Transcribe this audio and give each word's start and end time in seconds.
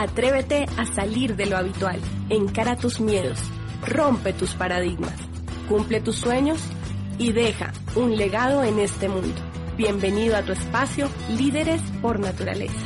Atrévete 0.00 0.66
a 0.76 0.86
salir 0.86 1.34
de 1.34 1.46
lo 1.46 1.56
habitual, 1.56 1.98
encara 2.28 2.76
tus 2.76 3.00
miedos, 3.00 3.40
rompe 3.84 4.32
tus 4.32 4.54
paradigmas, 4.54 5.12
cumple 5.68 6.00
tus 6.00 6.14
sueños 6.14 6.60
y 7.18 7.32
deja 7.32 7.72
un 7.96 8.16
legado 8.16 8.62
en 8.62 8.78
este 8.78 9.08
mundo. 9.08 9.34
Bienvenido 9.76 10.36
a 10.36 10.42
tu 10.42 10.52
espacio 10.52 11.08
Líderes 11.36 11.82
por 12.00 12.20
Naturaleza. 12.20 12.78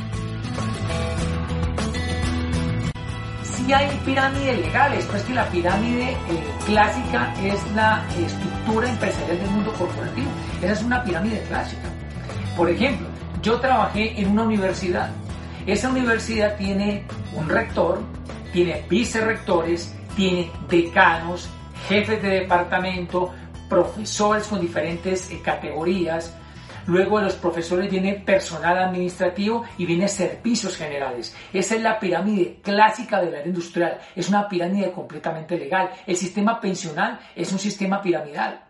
Sí 3.43 3.71
hay 3.71 3.95
pirámides 4.03 4.59
legales, 4.61 5.05
pero 5.05 5.17
es 5.19 5.23
que 5.25 5.33
la 5.35 5.45
pirámide 5.49 6.13
eh, 6.13 6.17
clásica 6.65 7.31
es 7.43 7.59
la 7.75 8.03
estructura 8.17 8.89
empresarial 8.89 9.37
del 9.37 9.51
mundo 9.51 9.71
corporativo. 9.73 10.31
Esa 10.63 10.73
es 10.73 10.81
una 10.81 11.03
pirámide 11.03 11.43
clásica. 11.47 11.89
Por 12.57 12.71
ejemplo, 12.71 13.05
yo 13.43 13.59
trabajé 13.59 14.19
en 14.19 14.31
una 14.31 14.45
universidad. 14.45 15.11
Esa 15.65 15.89
universidad 15.89 16.57
tiene 16.57 17.05
un 17.33 17.47
rector, 17.47 18.01
tiene 18.51 18.85
vicerrectores, 18.89 19.95
tiene 20.13 20.51
decanos, 20.67 21.49
jefes 21.87 22.21
de 22.21 22.41
departamento, 22.41 23.33
profesores 23.69 24.45
con 24.47 24.59
diferentes 24.59 25.31
eh, 25.31 25.41
categorías. 25.41 26.35
Luego 26.85 27.19
de 27.19 27.25
los 27.25 27.35
profesores 27.35 27.89
viene 27.89 28.15
personal 28.15 28.77
administrativo 28.77 29.63
y 29.77 29.85
viene 29.85 30.09
servicios 30.09 30.75
generales. 30.75 31.33
Esa 31.53 31.75
es 31.75 31.81
la 31.81 31.97
pirámide 31.97 32.59
clásica 32.61 33.21
del 33.21 33.33
área 33.33 33.47
industrial. 33.47 33.99
Es 34.17 34.27
una 34.27 34.49
pirámide 34.49 34.91
completamente 34.91 35.57
legal. 35.57 35.91
El 36.05 36.17
sistema 36.17 36.59
pensional 36.59 37.21
es 37.37 37.53
un 37.53 37.59
sistema 37.59 38.01
piramidal. 38.01 38.65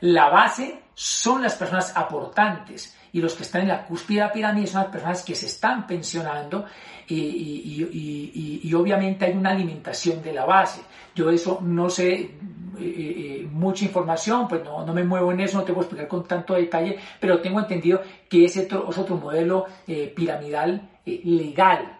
La 0.00 0.28
base 0.28 0.80
son 0.92 1.42
las 1.42 1.54
personas 1.54 1.96
aportantes 1.96 2.96
y 3.12 3.20
los 3.20 3.34
que 3.34 3.42
están 3.42 3.62
en 3.62 3.68
la 3.68 3.84
cúspide 3.84 4.20
de 4.20 4.26
la 4.26 4.32
pirámide 4.32 4.66
son 4.66 4.82
las 4.82 4.90
personas 4.90 5.24
que 5.24 5.34
se 5.34 5.46
están 5.46 5.86
pensionando 5.86 6.66
y, 7.08 8.72
obviamente 8.74 9.24
hay 9.24 9.32
una 9.32 9.50
alimentación 9.50 10.22
de 10.22 10.32
la 10.32 10.44
base. 10.44 10.82
Yo 11.14 11.30
eso 11.30 11.58
no 11.60 11.90
sé 11.90 12.12
eh, 12.14 12.30
eh, 12.78 13.48
mucha 13.50 13.84
información, 13.84 14.46
pues 14.46 14.62
no, 14.64 14.86
me 14.86 15.04
muevo 15.04 15.32
en 15.32 15.40
eso, 15.40 15.58
no 15.58 15.64
te 15.64 15.72
a 15.72 15.76
explicar 15.76 16.08
con 16.08 16.24
tanto 16.26 16.54
detalle, 16.54 16.98
pero 17.18 17.40
tengo 17.40 17.60
entendido 17.60 18.00
que 18.28 18.44
ese 18.44 18.62
es 18.62 18.72
otro 18.72 19.16
modelo 19.16 19.66
eh, 19.86 20.12
piramidal 20.14 20.88
legal. 21.04 21.98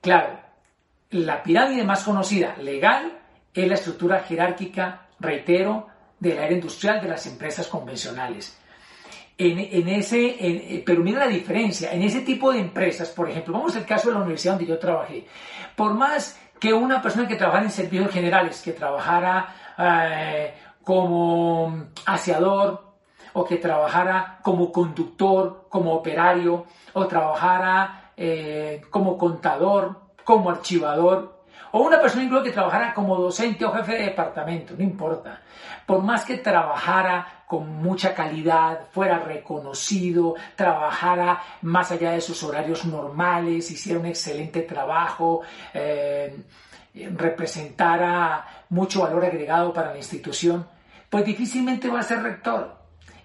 Claro, 0.00 0.38
la 1.10 1.42
pirámide 1.42 1.82
más 1.84 2.04
conocida 2.04 2.56
legal 2.58 3.18
es 3.52 3.66
la 3.66 3.74
estructura 3.74 4.20
jerárquica, 4.20 5.08
reitero, 5.18 5.88
del 6.20 6.38
área 6.38 6.56
industrial 6.56 7.00
de 7.00 7.08
las 7.08 7.26
empresas 7.26 7.66
convencionales. 7.66 8.58
En, 9.38 9.88
ese, 9.88 10.36
eh, 10.40 10.82
pero 10.86 11.02
mira 11.02 11.20
la 11.20 11.26
diferencia, 11.26 11.92
en 11.92 12.02
ese 12.02 12.22
tipo 12.22 12.52
de 12.52 12.60
empresas, 12.60 13.10
por 13.10 13.28
ejemplo, 13.28 13.52
vamos 13.52 13.76
al 13.76 13.84
caso 13.84 14.08
de 14.08 14.14
la 14.14 14.20
universidad 14.20 14.54
donde 14.54 14.66
yo 14.66 14.78
trabajé, 14.78 15.26
por 15.74 15.92
más 15.92 16.40
que 16.58 16.72
una 16.72 17.02
persona 17.02 17.28
que 17.28 17.36
trabajara 17.36 17.66
en 17.66 17.70
servicios 17.70 18.10
generales, 18.10 18.62
que 18.62 18.72
trabajara 18.72 19.54
eh, 19.76 20.54
como 20.82 21.88
aseador, 22.06 22.86
o 23.34 23.44
que 23.44 23.56
trabajara 23.56 24.38
como 24.42 24.72
conductor, 24.72 25.66
como 25.68 25.92
operario, 25.92 26.64
o 26.94 27.06
trabajara 27.06 28.12
eh, 28.16 28.80
como 28.88 29.18
contador, 29.18 30.00
como 30.24 30.48
archivador, 30.48 31.35
o 31.76 31.82
una 31.82 32.00
persona 32.00 32.24
incluso 32.24 32.42
que 32.42 32.52
trabajara 32.52 32.94
como 32.94 33.16
docente 33.16 33.62
o 33.66 33.70
jefe 33.70 33.92
de 33.92 34.04
departamento, 34.04 34.74
no 34.74 34.82
importa. 34.82 35.42
Por 35.84 36.02
más 36.02 36.24
que 36.24 36.38
trabajara 36.38 37.42
con 37.46 37.68
mucha 37.82 38.14
calidad, 38.14 38.86
fuera 38.90 39.18
reconocido, 39.18 40.36
trabajara 40.54 41.42
más 41.60 41.90
allá 41.90 42.12
de 42.12 42.22
sus 42.22 42.42
horarios 42.42 42.86
normales, 42.86 43.70
hiciera 43.70 44.00
un 44.00 44.06
excelente 44.06 44.62
trabajo, 44.62 45.42
eh, 45.74 46.44
representara 46.94 48.64
mucho 48.70 49.02
valor 49.02 49.26
agregado 49.26 49.74
para 49.74 49.90
la 49.90 49.98
institución, 49.98 50.66
pues 51.10 51.26
difícilmente 51.26 51.90
va 51.90 52.00
a 52.00 52.04
ser 52.04 52.22
rector. 52.22 52.74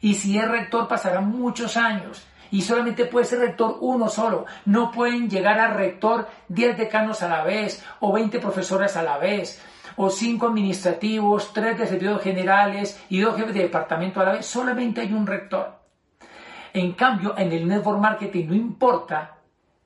Y 0.02 0.16
si 0.16 0.38
es 0.38 0.46
rector 0.46 0.90
pasará 0.90 1.22
muchos 1.22 1.78
años 1.78 2.28
y 2.52 2.62
solamente 2.62 3.06
puede 3.06 3.26
ser 3.26 3.40
rector 3.40 3.78
uno 3.82 4.10
solo. 4.10 4.46
No 4.66 4.92
pueden 4.92 5.30
llegar 5.30 5.60
a 5.60 5.74
rector 5.74 6.28
10 6.50 6.78
decanos 6.78 7.24
a 7.24 7.30
la 7.30 7.44
vez 7.44 7.84
o 8.00 8.12
20 8.12 8.40
profesores 8.40 8.96
a 8.98 9.04
la 9.04 9.18
vez 9.18 9.62
o 9.96 10.10
5 10.10 10.48
administrativos, 10.48 11.54
3 11.54 11.78
de 11.80 11.88
servicios 11.88 12.22
generales 12.22 13.02
y 13.10 13.20
2 13.20 13.36
jefes 13.38 13.54
de 13.54 13.64
departamento 13.64 14.20
a 14.22 14.26
la 14.26 14.32
vez. 14.34 14.46
Solamente 14.46 15.02
hay 15.02 15.14
un 15.14 15.26
rector. 15.26 15.80
En 16.74 16.94
cambio, 16.94 17.34
en 17.38 17.52
el 17.52 17.68
network 17.68 18.00
marketing 18.00 18.48
no 18.48 18.56
importa 18.56 19.38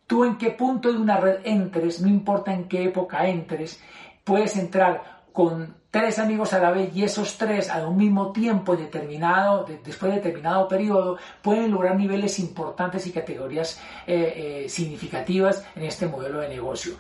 tú 0.08 0.24
en 0.24 0.38
qué 0.38 0.52
punto 0.52 0.92
de 0.92 1.00
una 1.00 1.18
red 1.18 1.40
entres, 1.44 2.02
no 2.02 2.08
importa 2.08 2.54
en 2.54 2.68
qué 2.68 2.84
época 2.84 3.28
entres, 3.28 3.82
puedes 4.24 4.56
entrar 4.56 5.24
con 5.34 5.76
tres 5.96 6.20
amigos 6.20 6.52
a 6.52 6.60
la 6.60 6.72
vez 6.72 6.94
y 6.94 7.06
esos 7.06 7.38
tres 7.38 7.70
a 7.70 7.88
un 7.88 7.96
mismo 7.96 8.34
tiempo 8.34 8.76
determinado, 8.76 9.66
después 9.82 10.12
de 10.12 10.18
determinado 10.18 10.68
periodo, 10.68 11.18
pueden 11.42 11.72
lograr 11.72 11.96
niveles 11.96 12.38
importantes 12.40 13.08
y 13.08 13.14
categorías 13.14 13.82
eh, 14.06 14.66
eh, 14.66 14.70
significativas 14.70 15.66
en 15.74 15.84
este 15.84 16.06
modelo 16.08 16.42
de 16.42 16.50
negocio. 16.50 16.96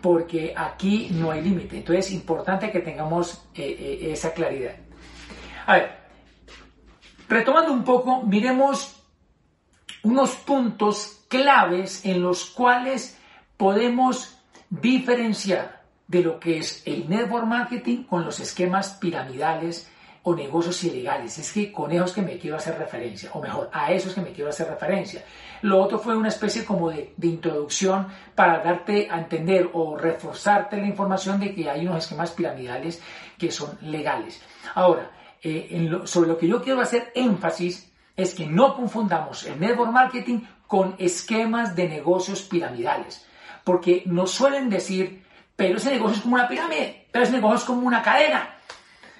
Porque 0.00 0.54
aquí 0.56 1.08
no 1.10 1.32
hay 1.32 1.42
límite. 1.42 1.78
Entonces 1.78 2.06
es 2.06 2.12
importante 2.12 2.70
que 2.70 2.78
tengamos 2.78 3.48
eh, 3.52 4.10
esa 4.12 4.32
claridad. 4.32 4.76
A 5.66 5.72
ver, 5.72 5.96
retomando 7.28 7.72
un 7.72 7.82
poco, 7.82 8.22
miremos 8.22 9.02
unos 10.04 10.36
puntos 10.36 11.24
claves 11.26 12.04
en 12.04 12.22
los 12.22 12.44
cuales 12.50 13.18
podemos 13.56 14.38
diferenciar 14.70 15.75
de 16.08 16.22
lo 16.22 16.38
que 16.38 16.58
es 16.58 16.82
el 16.86 17.08
network 17.08 17.46
marketing 17.46 18.04
con 18.04 18.24
los 18.24 18.40
esquemas 18.40 18.94
piramidales 19.00 19.90
o 20.22 20.34
negocios 20.34 20.82
ilegales. 20.82 21.38
Es 21.38 21.52
que 21.52 21.70
con 21.70 21.92
esos 21.92 22.12
que 22.12 22.22
me 22.22 22.36
quiero 22.38 22.56
hacer 22.56 22.76
referencia, 22.76 23.30
o 23.32 23.40
mejor, 23.40 23.70
a 23.72 23.92
esos 23.92 24.12
que 24.12 24.20
me 24.20 24.32
quiero 24.32 24.50
hacer 24.50 24.68
referencia. 24.68 25.24
Lo 25.62 25.80
otro 25.80 25.98
fue 25.98 26.16
una 26.16 26.28
especie 26.28 26.64
como 26.64 26.90
de, 26.90 27.14
introducción 27.22 28.08
para 28.34 28.58
darte 28.58 29.08
a 29.10 29.18
entender 29.18 29.70
o 29.72 29.96
reforzarte 29.96 30.78
la 30.78 30.86
información 30.86 31.38
de 31.38 31.54
que 31.54 31.70
hay 31.70 31.86
unos 31.86 31.98
esquemas 31.98 32.32
piramidales 32.32 33.00
que 33.38 33.52
son 33.52 33.78
legales. 33.82 34.42
Ahora, 34.74 35.12
eh, 35.42 35.90
sobre 36.04 36.28
lo 36.28 36.38
que 36.38 36.48
yo 36.48 36.60
quiero 36.60 36.80
hacer 36.80 37.12
énfasis 37.14 37.92
es 38.16 38.34
que 38.34 38.46
no 38.46 38.74
confundamos 38.74 39.44
el 39.44 39.60
network 39.60 39.92
marketing 39.92 40.40
con 40.66 40.96
esquemas 40.98 41.76
de 41.76 41.88
negocios 41.88 42.42
piramidales, 42.42 43.24
porque 43.62 44.02
nos 44.06 44.32
suelen 44.32 44.70
decir 44.70 45.25
pero 45.56 45.78
ese 45.78 45.90
negocio 45.90 46.16
es 46.16 46.22
como 46.22 46.34
una 46.34 46.48
pirámide, 46.48 47.08
pero 47.10 47.24
ese 47.24 47.32
negocio 47.32 47.56
es 47.56 47.64
como 47.64 47.86
una 47.86 48.02
cadena. 48.02 48.56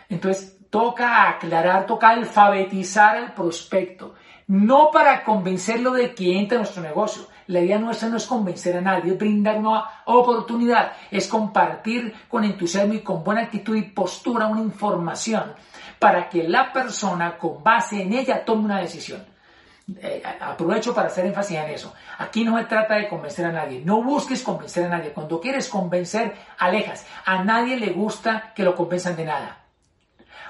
Entonces, 0.09 0.59
toca 0.71 1.29
aclarar, 1.29 1.87
toca 1.87 2.11
alfabetizar 2.11 3.17
al 3.17 3.33
prospecto, 3.33 4.15
no 4.47 4.91
para 4.93 5.25
convencerlo 5.25 5.93
de 5.93 6.15
que 6.15 6.39
entre 6.39 6.57
en 6.57 6.63
nuestro 6.63 6.83
negocio. 6.83 7.27
La 7.49 7.61
idea 7.61 7.79
nuestra 7.79 8.09
no 8.09 8.17
es 8.17 8.27
convencer 8.27 8.77
a 8.77 8.81
nadie, 8.81 9.13
es 9.13 9.19
brindar 9.19 9.59
una 9.59 9.85
oportunidad, 10.05 10.93
es 11.11 11.29
compartir 11.29 12.13
con 12.29 12.45
entusiasmo 12.45 12.95
y 12.95 13.01
con 13.01 13.23
buena 13.23 13.43
actitud 13.43 13.77
y 13.77 13.83
postura 13.83 14.47
una 14.47 14.61
información 14.61 15.55
para 15.99 16.29
que 16.29 16.43
la 16.49 16.73
persona 16.73 17.39
con 17.39 17.63
base 17.63 18.03
en 18.03 18.13
ella 18.13 18.45
tome 18.45 18.65
una 18.65 18.81
decisión. 18.81 19.25
Eh, 19.95 20.21
aprovecho 20.41 20.93
para 20.93 21.07
hacer 21.07 21.27
énfasis 21.27 21.59
en 21.59 21.71
eso. 21.71 21.95
Aquí 22.19 22.45
no 22.45 22.59
se 22.59 22.65
trata 22.65 22.97
de 22.97 23.09
convencer 23.09 23.47
a 23.47 23.53
nadie. 23.53 23.83
No 23.85 24.03
busques 24.03 24.43
convencer 24.43 24.87
a 24.87 24.89
nadie. 24.89 25.13
Cuando 25.13 25.41
quieres 25.41 25.69
convencer, 25.69 26.35
alejas. 26.59 27.07
A 27.25 27.45
nadie 27.45 27.77
le 27.77 27.93
gusta 27.93 28.53
que 28.55 28.65
lo 28.65 28.75
convenzan 28.75 29.15
de 29.17 29.25
nada. 29.25 29.65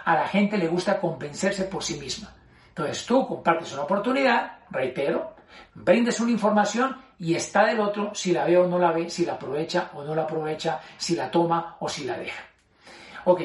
A 0.05 0.15
la 0.15 0.29
gente 0.29 0.57
le 0.57 0.69
gusta 0.69 0.99
convencerse 0.99 1.65
por 1.65 1.83
sí 1.83 1.99
misma. 1.99 2.33
Entonces 2.69 3.05
tú 3.05 3.27
compartes 3.27 3.73
una 3.73 3.83
oportunidad, 3.83 4.59
reitero, 4.71 5.35
brindes 5.75 6.21
una 6.21 6.31
información 6.31 6.97
y 7.19 7.35
está 7.35 7.65
del 7.65 7.81
otro 7.81 8.15
si 8.15 8.33
la 8.33 8.45
ve 8.45 8.57
o 8.57 8.67
no 8.67 8.79
la 8.79 8.93
ve, 8.93 9.11
si 9.11 9.25
la 9.25 9.35
aprovecha 9.35 9.91
o 9.95 10.05
no 10.05 10.15
la 10.15 10.23
aprovecha, 10.23 10.81
si 10.97 11.17
la 11.17 11.31
toma 11.31 11.77
o 11.81 11.89
si 11.89 12.05
la 12.05 12.19
deja. 12.19 12.43
Ok. 13.25 13.43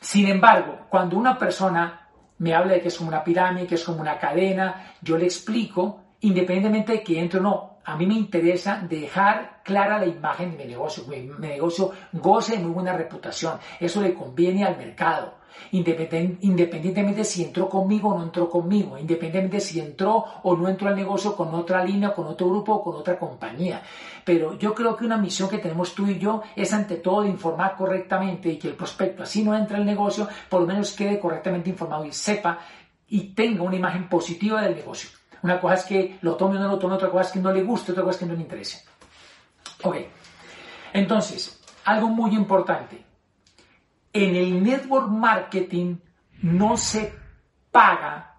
Sin 0.00 0.28
embargo, 0.28 0.86
cuando 0.88 1.16
una 1.16 1.38
persona 1.38 2.03
me 2.38 2.54
habla 2.54 2.74
de 2.74 2.80
que 2.80 2.88
es 2.88 2.96
como 2.96 3.08
una 3.08 3.24
pirámide, 3.24 3.66
que 3.66 3.76
es 3.76 3.84
como 3.84 4.00
una 4.00 4.18
cadena, 4.18 4.94
yo 5.00 5.16
le 5.16 5.24
explico, 5.24 6.00
independientemente 6.20 6.92
de 6.92 7.02
que 7.02 7.20
entre 7.20 7.40
o 7.40 7.42
no, 7.42 7.74
a 7.84 7.96
mí 7.96 8.06
me 8.06 8.14
interesa 8.14 8.80
dejar 8.88 9.60
clara 9.62 9.98
la 9.98 10.06
imagen 10.06 10.52
de 10.52 10.58
mi 10.58 10.64
negocio. 10.64 11.04
Mi, 11.06 11.20
negocio 11.38 11.92
goce 12.12 12.56
de 12.56 12.62
muy 12.62 12.72
buena 12.72 12.94
reputación. 12.94 13.58
Eso 13.78 14.00
le 14.00 14.14
conviene 14.14 14.64
al 14.64 14.76
mercado. 14.76 15.34
Independientemente 15.70 17.24
si 17.24 17.44
entró 17.44 17.68
conmigo 17.68 18.10
o 18.10 18.18
no 18.18 18.24
entró 18.24 18.48
conmigo, 18.48 18.96
independientemente 18.98 19.60
si 19.60 19.80
entró 19.80 20.24
o 20.42 20.56
no 20.56 20.68
entró 20.68 20.88
al 20.88 20.96
negocio 20.96 21.34
con 21.34 21.54
otra 21.54 21.84
línea, 21.84 22.14
con 22.14 22.26
otro 22.26 22.48
grupo 22.48 22.74
o 22.74 22.84
con 22.84 22.94
otra 22.96 23.18
compañía. 23.18 23.82
Pero 24.24 24.56
yo 24.58 24.74
creo 24.74 24.96
que 24.96 25.04
una 25.04 25.16
misión 25.16 25.48
que 25.48 25.58
tenemos 25.58 25.94
tú 25.94 26.06
y 26.06 26.18
yo 26.18 26.42
es 26.54 26.72
ante 26.72 26.96
todo 26.96 27.24
informar 27.24 27.76
correctamente 27.76 28.50
y 28.50 28.58
que 28.58 28.68
el 28.68 28.74
prospecto, 28.74 29.22
así 29.22 29.42
no 29.42 29.56
entra 29.56 29.76
al 29.76 29.84
negocio, 29.84 30.28
por 30.48 30.60
lo 30.60 30.66
menos 30.66 30.92
quede 30.92 31.18
correctamente 31.18 31.70
informado 31.70 32.04
y 32.04 32.12
sepa 32.12 32.58
y 33.08 33.34
tenga 33.34 33.62
una 33.62 33.76
imagen 33.76 34.08
positiva 34.08 34.62
del 34.62 34.76
negocio. 34.76 35.10
Una 35.42 35.60
cosa 35.60 35.74
es 35.74 35.84
que 35.84 36.18
lo 36.22 36.36
tome 36.36 36.56
o 36.56 36.60
no 36.60 36.68
lo 36.68 36.78
tome, 36.78 36.94
otra 36.94 37.10
cosa 37.10 37.24
es 37.24 37.32
que 37.32 37.40
no 37.40 37.52
le 37.52 37.62
guste, 37.62 37.92
otra 37.92 38.02
cosa 38.02 38.14
es 38.14 38.20
que 38.20 38.26
no 38.26 38.34
le 38.34 38.40
interese. 38.40 38.84
Ok, 39.82 39.96
entonces, 40.94 41.60
algo 41.84 42.08
muy 42.08 42.34
importante. 42.34 43.03
En 44.14 44.34
el 44.36 44.62
network 44.62 45.08
marketing 45.08 45.96
no 46.40 46.76
se 46.78 47.12
paga 47.70 48.38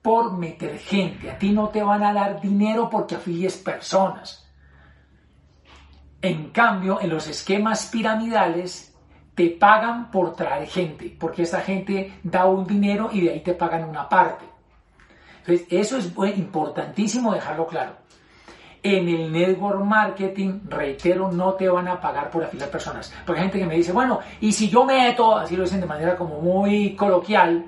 por 0.00 0.36
meter 0.36 0.78
gente. 0.78 1.30
A 1.30 1.38
ti 1.38 1.52
no 1.52 1.68
te 1.68 1.82
van 1.82 2.02
a 2.02 2.12
dar 2.12 2.40
dinero 2.40 2.90
porque 2.90 3.14
afilies 3.14 3.56
personas. 3.58 4.50
En 6.22 6.50
cambio, 6.50 7.00
en 7.00 7.10
los 7.10 7.28
esquemas 7.28 7.86
piramidales 7.86 8.96
te 9.34 9.48
pagan 9.50 10.10
por 10.10 10.34
traer 10.34 10.66
gente, 10.68 11.14
porque 11.18 11.42
esa 11.42 11.60
gente 11.60 12.18
da 12.22 12.46
un 12.46 12.66
dinero 12.66 13.10
y 13.12 13.22
de 13.22 13.32
ahí 13.32 13.40
te 13.40 13.54
pagan 13.54 13.88
una 13.88 14.08
parte. 14.08 14.44
Entonces, 15.40 15.66
eso 15.70 15.98
es 15.98 16.38
importantísimo 16.38 17.34
dejarlo 17.34 17.66
claro. 17.66 17.96
En 18.82 19.08
el 19.08 19.30
network 19.30 19.84
marketing, 19.84 20.60
reitero, 20.68 21.30
no 21.30 21.52
te 21.52 21.68
van 21.68 21.86
a 21.86 22.00
pagar 22.00 22.30
por 22.30 22.42
afiliar 22.42 22.68
personas. 22.68 23.12
Porque 23.24 23.40
hay 23.40 23.46
gente 23.46 23.60
que 23.60 23.66
me 23.66 23.76
dice, 23.76 23.92
bueno, 23.92 24.18
y 24.40 24.50
si 24.52 24.68
yo 24.68 24.84
meto, 24.84 25.36
así 25.36 25.56
lo 25.56 25.62
dicen 25.62 25.80
de 25.80 25.86
manera 25.86 26.16
como 26.16 26.40
muy 26.40 26.96
coloquial, 26.96 27.64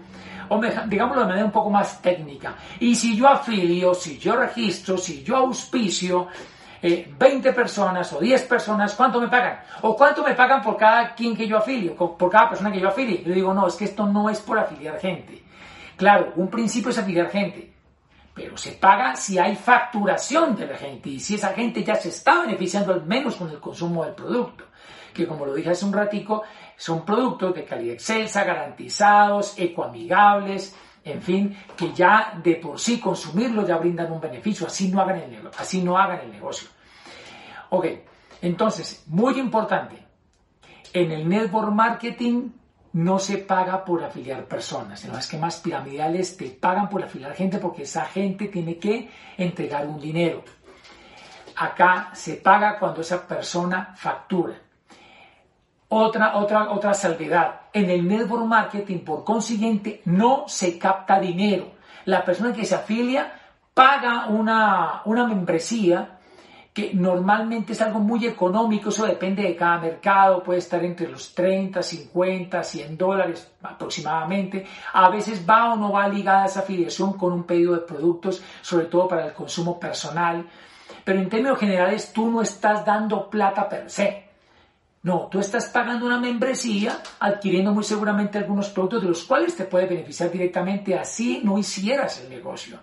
o 0.49 0.61
digámoslo 0.87 1.23
de 1.23 1.29
manera 1.29 1.47
un 1.47 1.53
poco 1.53 1.71
más 1.71 2.03
técnica, 2.03 2.57
y 2.81 2.97
si 2.97 3.17
yo 3.17 3.29
afilio, 3.29 3.95
si 3.95 4.19
yo 4.19 4.35
registro, 4.35 4.99
si 4.99 5.23
yo 5.23 5.37
auspicio, 5.37 6.29
20 6.83 7.49
eh, 7.49 7.53
personas 7.53 8.13
o 8.13 8.21
10 8.21 8.43
personas, 8.43 8.95
¿cuánto 8.95 9.21
me 9.21 9.29
pagan? 9.29 9.61
¿O 9.83 9.97
cuánto 9.97 10.23
me 10.23 10.35
pagan 10.35 10.61
por 10.61 10.77
cada 10.77 11.15
quien 11.15 11.35
que 11.35 11.47
yo 11.47 11.57
afilio, 11.57 11.95
por 11.95 12.31
cada 12.31 12.51
persona 12.51 12.71
que 12.71 12.81
yo 12.81 12.89
afilie? 12.89 13.23
Yo 13.25 13.33
digo, 13.33 13.55
no, 13.55 13.67
es 13.67 13.75
que 13.75 13.85
esto 13.85 14.07
no 14.07 14.29
es 14.29 14.41
por 14.41 14.59
afiliar 14.59 14.99
gente. 14.99 15.43
Claro, 15.97 16.33
un 16.37 16.49
principio 16.49 16.91
es 16.91 16.99
afiliar 16.99 17.31
gente, 17.31 17.73
pero 18.35 18.57
se 18.57 18.73
paga 18.73 19.15
si 19.15 19.39
hay 19.39 19.55
facturación 19.55 20.57
de 20.57 20.67
la 20.67 20.77
gente 20.77 21.09
y 21.09 21.21
si 21.21 21.37
esa 21.37 21.55
gente 21.55 21.85
ya 21.85 21.95
se 21.95 22.09
está 22.09 22.41
beneficiando 22.41 22.93
al 22.93 23.07
menos 23.07 23.37
con 23.37 23.49
el 23.49 23.61
consumo 23.61 24.05
del 24.05 24.15
producto, 24.15 24.65
que 25.15 25.27
como 25.27 25.47
lo 25.47 25.55
dije 25.55 25.71
hace 25.71 25.85
un 25.85 25.93
ratico, 25.93 26.43
son 26.77 27.05
productos 27.05 27.55
de 27.55 27.65
calidad 27.65 27.95
excelsa, 27.95 28.43
garantizados, 28.43 29.57
ecoamigables, 29.57 30.75
en 31.05 31.23
fin, 31.23 31.57
que 31.77 31.93
ya 31.93 32.41
de 32.43 32.57
por 32.57 32.81
sí 32.81 32.99
consumirlos 32.99 33.69
ya 33.69 33.77
brindan 33.77 34.11
un 34.11 34.21
beneficio, 34.21 34.67
así 34.67 34.89
no 34.89 35.01
hagan 35.01 35.21
el, 35.21 35.51
así 35.57 35.83
no 35.83 35.97
hagan 35.97 36.21
el 36.21 36.33
negocio. 36.33 36.69
Ok, 37.71 37.87
entonces, 38.43 39.05
muy 39.07 39.39
importante, 39.39 40.05
en 40.93 41.13
el 41.13 41.29
network 41.29 41.71
marketing 41.71 42.51
no 42.95 43.19
se 43.19 43.39
paga 43.39 43.85
por 43.85 44.05
afiliar 44.05 44.45
personas. 44.45 45.05
En 45.05 45.11
los 45.11 45.19
esquemas 45.19 45.57
piramidales 45.57 46.37
te 46.37 46.47
pagan 46.47 46.89
por 46.89 47.03
afiliar 47.03 47.35
gente 47.35 47.59
porque 47.59 47.83
esa 47.83 48.05
gente 48.05 48.47
tiene 48.47 48.79
que 48.79 49.11
entregar 49.37 49.87
un 49.87 50.01
dinero. 50.01 50.45
Acá 51.57 52.11
se 52.15 52.35
paga 52.35 52.79
cuando 52.79 53.01
esa 53.01 53.27
persona 53.27 53.95
factura. 53.97 54.55
Otra, 55.89 56.37
otra, 56.37 56.71
otra 56.71 56.95
salvedad. 56.95 57.63
En 57.73 57.91
el 57.91 58.07
network 58.07 58.47
marketing, 58.47 58.99
por 59.01 59.25
consiguiente, 59.25 60.01
no 60.05 60.45
se 60.47 60.79
capta 60.79 61.19
dinero. 61.19 61.73
La 62.05 62.25
persona 62.25 62.53
que 62.53 62.65
se 62.65 62.77
afilia 62.77 63.41
paga 63.75 64.27
una, 64.29 65.03
una 65.05 65.27
membresía 65.27 66.21
que 66.75 66.93
normalmente 66.93 67.73
es 67.73 67.81
algo 67.81 68.01
muy 68.01 68.27
económico, 68.27 68.89
eso 68.89 69.07
depende 69.07 69.45
de 69.45 69.55
cada 69.55 69.79
mercado, 69.79 70.43
puede 70.43 70.59
estar 70.59 70.85
entre 70.85 71.09
los 71.09 71.33
30, 71.33 71.81
50, 71.81 72.65
100 72.65 72.99
dólares 72.99 73.49
aproximadamente. 73.63 74.67
A 74.93 75.09
veces 75.09 75.47
va 75.49 75.73
o 75.73 75.77
no 75.77 75.93
va 75.93 76.09
ligada 76.09 76.47
esa 76.47 76.61
afiliación 76.61 77.13
con 77.13 77.33
un 77.33 77.45
pedido 77.45 77.75
de 77.75 77.83
productos, 77.83 78.43
sobre 78.61 78.87
todo 78.87 79.07
para 79.07 79.27
el 79.27 79.33
consumo 79.33 79.79
personal. 79.79 80.45
Pero 81.05 81.21
en 81.21 81.29
términos 81.29 81.61
generales 81.61 82.13
tú 82.13 82.29
no 82.29 82.43
estás 82.43 82.85
dando 82.85 83.31
plata 83.31 83.69
per 83.69 83.89
se. 83.89 84.25
No, 85.05 85.29
tú 85.31 85.39
estás 85.39 85.67
pagando 85.67 86.07
una 86.07 86.19
membresía, 86.19 86.99
adquiriendo 87.21 87.73
muy 87.73 87.85
seguramente 87.85 88.39
algunos 88.39 88.71
productos 88.71 89.03
de 89.03 89.09
los 89.11 89.23
cuales 89.23 89.55
te 89.55 89.65
puede 89.65 89.87
beneficiar 89.87 90.33
directamente, 90.33 90.99
así 90.99 91.41
no 91.45 91.57
hicieras 91.57 92.21
el 92.21 92.31
negocio. 92.31 92.81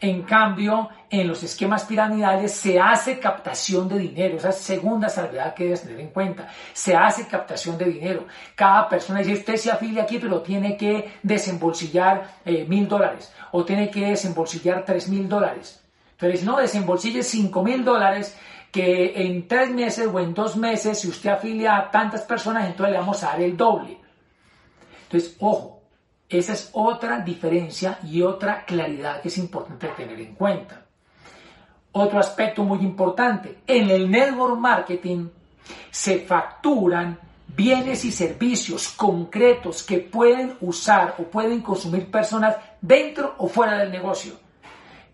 En 0.00 0.22
cambio, 0.22 0.90
en 1.10 1.26
los 1.26 1.42
esquemas 1.42 1.84
piramidales 1.84 2.52
se 2.52 2.78
hace 2.78 3.18
captación 3.18 3.88
de 3.88 3.98
dinero, 3.98 4.36
esa 4.36 4.52
segunda 4.52 5.08
salvedad 5.08 5.54
que 5.54 5.64
debes 5.64 5.82
tener 5.82 5.98
en 5.98 6.10
cuenta. 6.10 6.48
Se 6.72 6.94
hace 6.94 7.26
captación 7.26 7.76
de 7.76 7.86
dinero. 7.86 8.26
Cada 8.54 8.88
persona 8.88 9.18
dice, 9.18 9.32
usted 9.32 9.56
se 9.56 9.72
afilia 9.72 10.04
aquí, 10.04 10.18
pero 10.18 10.40
tiene 10.40 10.76
que 10.76 11.14
desembolsillar 11.22 12.38
eh, 12.44 12.64
mil 12.68 12.86
dólares 12.86 13.32
o 13.50 13.64
tiene 13.64 13.90
que 13.90 14.06
desembolsillar 14.06 14.84
tres 14.84 15.08
mil 15.08 15.28
dólares. 15.28 15.82
Entonces, 16.12 16.44
no, 16.44 16.56
desembolsille 16.58 17.24
cinco 17.24 17.64
mil 17.64 17.84
dólares 17.84 18.36
que 18.70 19.14
en 19.16 19.48
tres 19.48 19.70
meses 19.70 20.08
o 20.12 20.20
en 20.20 20.32
dos 20.32 20.56
meses, 20.56 21.00
si 21.00 21.08
usted 21.08 21.30
afilia 21.30 21.76
a 21.76 21.90
tantas 21.90 22.22
personas, 22.22 22.66
entonces 22.66 22.92
le 22.92 22.98
vamos 22.98 23.24
a 23.24 23.28
dar 23.28 23.40
el 23.40 23.56
doble. 23.56 23.98
Entonces, 25.04 25.36
ojo, 25.40 25.77
esa 26.28 26.52
es 26.52 26.70
otra 26.72 27.20
diferencia 27.20 27.98
y 28.02 28.22
otra 28.22 28.64
claridad 28.64 29.22
que 29.22 29.28
es 29.28 29.38
importante 29.38 29.88
tener 29.88 30.20
en 30.20 30.34
cuenta. 30.34 30.84
Otro 31.92 32.18
aspecto 32.18 32.62
muy 32.64 32.80
importante, 32.80 33.58
en 33.66 33.88
el 33.90 34.10
network 34.10 34.58
marketing 34.58 35.28
se 35.90 36.20
facturan 36.20 37.18
bienes 37.46 38.04
y 38.04 38.12
servicios 38.12 38.90
concretos 38.90 39.82
que 39.82 39.98
pueden 39.98 40.56
usar 40.60 41.14
o 41.18 41.24
pueden 41.24 41.62
consumir 41.62 42.10
personas 42.10 42.56
dentro 42.80 43.34
o 43.38 43.48
fuera 43.48 43.78
del 43.78 43.90
negocio, 43.90 44.34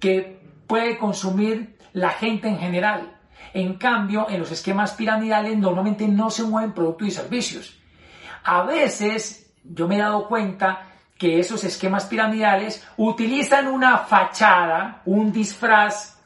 que 0.01 0.41
puede 0.67 0.99
consumir 0.99 1.79
la 1.93 2.11
gente 2.11 2.49
en 2.49 2.59
general. 2.59 3.17
En 3.53 3.75
cambio, 3.75 4.27
en 4.29 4.41
los 4.41 4.51
esquemas 4.51 4.95
piramidales 4.95 5.57
normalmente 5.57 6.09
no 6.09 6.29
se 6.29 6.43
mueven 6.43 6.73
productos 6.73 7.09
y 7.09 7.13
servicios. 7.13 7.79
A 8.43 8.65
veces, 8.65 9.53
yo 9.63 9.87
me 9.87 9.95
he 9.95 10.01
dado 10.01 10.27
cuenta 10.27 10.89
que 11.17 11.39
esos 11.39 11.63
esquemas 11.65 12.07
piramidales 12.07 12.87
utilizan 12.97 13.69
una 13.69 13.99
fachada, 13.99 15.03
un 15.05 15.33
disfraz, 15.33 16.19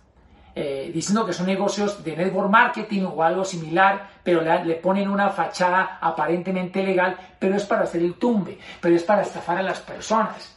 eh, 0.54 0.90
diciendo 0.92 1.24
que 1.24 1.32
son 1.32 1.46
negocios 1.46 2.02
de 2.02 2.16
network 2.16 2.50
marketing 2.50 3.02
o 3.04 3.22
algo 3.22 3.44
similar, 3.44 4.08
pero 4.24 4.42
le, 4.42 4.74
ponen 4.76 5.08
una 5.08 5.30
fachada 5.30 5.98
aparentemente 6.00 6.82
legal, 6.82 7.16
pero 7.38 7.54
es 7.54 7.64
para 7.64 7.82
hacer 7.82 8.02
el 8.02 8.14
tumbe, 8.14 8.58
pero 8.80 8.96
es 8.96 9.04
para 9.04 9.22
estafar 9.22 9.58
a 9.58 9.62
las 9.62 9.78
personas. 9.80 10.56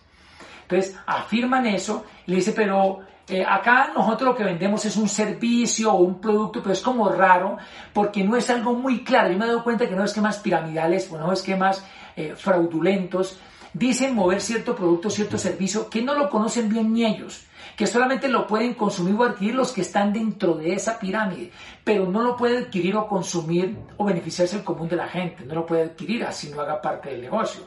Entonces, 0.64 0.98
afirman 1.06 1.68
eso 1.68 2.06
y 2.26 2.32
le 2.32 2.38
dice, 2.38 2.54
pero 2.54 3.02
eh, 3.28 3.46
acá 3.48 3.92
nosotros 3.94 4.30
lo 4.30 4.36
que 4.36 4.44
vendemos 4.44 4.84
es 4.86 4.96
un 4.96 5.08
servicio 5.08 5.94
o 5.94 5.98
un 5.98 6.20
producto, 6.20 6.62
pero 6.64 6.74
es 6.74 6.82
como 6.82 7.10
raro 7.10 7.58
porque 7.94 8.24
no 8.24 8.36
es 8.38 8.50
algo 8.50 8.74
muy 8.74 9.04
claro. 9.04 9.32
Yo 9.32 9.38
me 9.38 9.46
he 9.46 9.50
dado 9.50 9.64
cuenta 9.64 9.88
que 9.88 9.96
no 9.96 10.04
esquemas 10.04 10.40
piramidales 10.40 11.12
o 11.12 11.18
no 11.18 11.32
esquemas 11.32 11.86
eh, 12.16 12.34
fraudulentos 12.36 13.40
dicen 13.74 14.16
mover 14.16 14.42
cierto 14.42 14.76
producto, 14.76 15.10
cierto 15.10 15.38
servicio, 15.38 15.90
que 15.90 16.02
no 16.02 16.14
lo 16.16 16.30
conocen 16.30 16.70
bien 16.70 16.94
ni 16.94 17.06
ellos, 17.06 17.46
que 17.78 17.88
solamente 17.88 18.28
lo 18.28 18.48
pueden 18.48 18.74
consumir 18.74 19.16
o 19.16 19.24
adquirir 19.24 19.56
los 19.56 19.72
que 19.72 19.82
están 19.82 20.14
dentro 20.14 20.56
de 20.56 20.74
esa 20.74 21.00
pirámide, 21.00 21.52
pero 21.84 22.06
no 22.06 22.22
lo 22.22 22.36
puede 22.36 22.60
adquirir 22.60 22.96
o 22.96 23.08
consumir 23.08 23.78
o 23.98 24.06
beneficiarse 24.06 24.58
el 24.58 24.64
común 24.64 24.90
de 24.90 24.96
la 24.96 25.08
gente, 25.08 25.46
no 25.46 25.56
lo 25.56 25.66
puede 25.66 25.84
adquirir 25.84 26.24
así 26.26 26.50
no 26.50 26.62
haga 26.62 26.82
parte 26.82 27.10
del 27.10 27.22
negocio. 27.22 27.64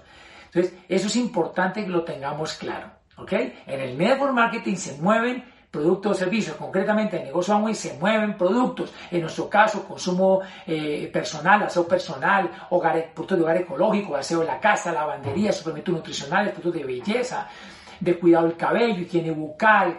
Entonces, 0.46 0.74
eso 0.88 1.06
es 1.08 1.16
importante 1.16 1.84
que 1.84 1.90
lo 1.90 2.04
tengamos 2.04 2.54
claro. 2.54 2.90
¿ok? 3.16 3.32
En 3.66 3.80
el 3.80 3.98
network 3.98 4.32
marketing 4.32 4.76
se 4.76 5.00
mueven 5.00 5.44
productos 5.74 6.12
o 6.12 6.14
servicios, 6.14 6.56
concretamente 6.56 7.16
en 7.16 7.24
negocio 7.24 7.52
Amway 7.52 7.74
se 7.74 7.98
mueven 7.98 8.38
productos, 8.38 8.92
en 9.10 9.22
nuestro 9.22 9.50
caso 9.50 9.84
consumo 9.84 10.40
eh, 10.64 11.10
personal, 11.12 11.64
aseo 11.64 11.86
personal, 11.88 12.48
hogar, 12.70 13.10
productos 13.12 13.38
de 13.38 13.42
hogar 13.42 13.56
ecológico, 13.56 14.14
aseo 14.14 14.40
de 14.40 14.46
la 14.46 14.60
casa, 14.60 14.92
lavandería, 14.92 15.52
suplementos 15.52 15.92
nutricionales, 15.92 16.52
productos 16.52 16.80
de 16.80 16.86
belleza, 16.86 17.48
de 17.98 18.18
cuidado 18.20 18.46
del 18.46 18.56
cabello, 18.56 19.00
higiene 19.00 19.32
bucal, 19.32 19.98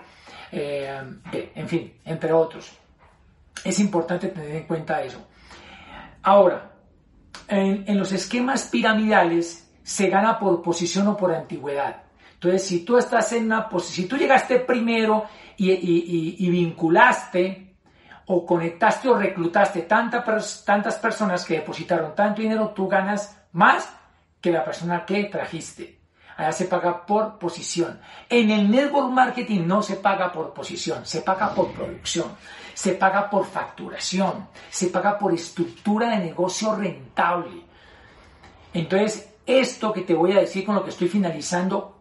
eh, 0.50 0.98
en 1.34 1.68
fin, 1.68 1.94
entre 2.06 2.32
otros. 2.32 2.72
Es 3.62 3.78
importante 3.80 4.30
tener 4.30 4.56
en 4.56 4.64
cuenta 4.68 5.02
eso. 5.04 5.28
Ahora, 6.24 6.72
en, 7.50 7.84
en 7.86 8.00
los 8.00 8.14
esquemas 8.14 8.70
piramidales 8.72 9.70
se 9.84 10.08
gana 10.08 10.40
por 10.40 10.62
posición 10.62 11.06
o 11.10 11.18
por 11.18 11.36
antigüedad. 11.36 12.05
Entonces, 12.36 12.68
si 12.68 12.86
tú 12.86 12.98
estás 12.98 13.32
en 13.34 13.46
una 13.46 13.68
posición, 13.68 14.04
si 14.04 14.10
tú 14.10 14.18
llegaste 14.18 14.60
primero 14.60 15.26
y, 15.58 16.50
vinculaste 16.50 17.76
o 18.28 18.46
conectaste 18.46 19.10
o 19.10 19.18
reclutaste 19.18 19.82
tantas 19.82 20.98
personas 20.98 21.46
que 21.46 21.56
depositaron 21.56 22.14
tanto 22.14 22.42
dinero, 22.42 22.70
tú 22.70 22.88
ganas 22.88 23.42
más 23.52 23.90
que 24.42 24.52
la 24.52 24.64
persona 24.64 25.06
que 25.06 25.24
trajiste. 25.26 26.00
Allá 26.38 26.52
se 26.52 26.66
paga 26.66 27.06
por 27.06 27.40
posición. 27.40 28.00
En 28.30 28.52
el 28.52 28.70
network 28.70 29.10
marketing 29.10 29.66
no 29.66 29.82
se 29.82 29.96
paga 29.96 30.32
por 30.34 30.54
posición, 30.54 31.06
se 31.06 31.22
paga 31.22 31.56
por 31.56 31.72
producción, 31.72 32.28
se 32.74 32.92
paga 32.94 33.30
por 33.30 33.46
facturación, 33.46 34.50
se 34.70 34.88
paga 34.88 35.18
por 35.18 35.34
estructura 35.34 36.10
de 36.10 36.26
negocio 36.26 36.76
rentable. 36.76 37.64
Entonces, 38.74 39.34
esto 39.46 39.94
que 39.94 40.02
te 40.02 40.14
voy 40.14 40.34
a 40.34 40.42
decir 40.42 40.66
con 40.66 40.76
lo 40.76 40.84
que 40.84 40.90
estoy 40.90 41.08
finalizando, 41.08 41.95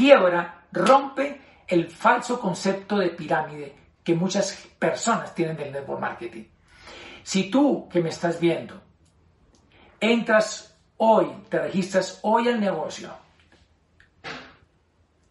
quiebra, 0.00 0.62
rompe 0.72 1.38
el 1.68 1.90
falso 1.90 2.40
concepto 2.40 2.96
de 2.96 3.10
pirámide 3.10 3.74
que 4.02 4.14
muchas 4.14 4.66
personas 4.78 5.34
tienen 5.34 5.58
del 5.58 5.72
network 5.72 6.00
marketing. 6.00 6.44
Si 7.22 7.50
tú 7.50 7.86
que 7.90 8.00
me 8.00 8.08
estás 8.08 8.40
viendo, 8.40 8.80
entras 10.00 10.74
hoy, 10.96 11.26
te 11.50 11.58
registras 11.58 12.18
hoy 12.22 12.48
al 12.48 12.60
negocio, 12.60 13.10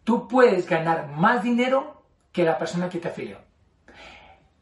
tú 0.04 0.28
puedes 0.28 0.70
ganar 0.70 1.08
más 1.08 1.42
dinero 1.42 2.04
que 2.32 2.44
la 2.44 2.60
persona 2.60 2.90
que 2.90 3.00
te 3.00 3.08
afilió. 3.08 3.40